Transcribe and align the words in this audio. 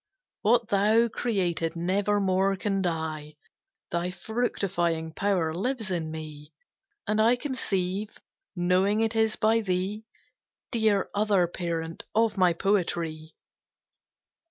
What 0.41 0.69
thou 0.69 1.09
created 1.09 1.75
never 1.75 2.19
more 2.19 2.55
can 2.55 2.81
die, 2.81 3.35
Thy 3.91 4.09
fructifying 4.09 5.13
power 5.13 5.53
lives 5.53 5.91
in 5.91 6.09
me 6.09 6.53
And 7.05 7.21
I 7.21 7.35
conceive, 7.35 8.09
knowing 8.55 9.01
it 9.01 9.15
is 9.15 9.35
by 9.35 9.59
thee, 9.59 10.05
Dear 10.71 11.11
other 11.13 11.45
parent 11.45 12.03
of 12.15 12.35
my 12.35 12.51
poetry! 12.51 13.35